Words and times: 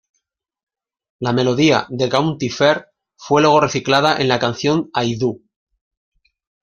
La 1.19 1.31
melodía 1.31 1.85
de 1.89 2.09
"County 2.09 2.49
Fair" 2.49 2.87
fue 3.15 3.43
luego 3.43 3.61
reciclada 3.61 4.17
en 4.19 4.29
la 4.29 4.39
canción 4.39 4.89
"I 4.99 5.15
Do". 5.15 5.35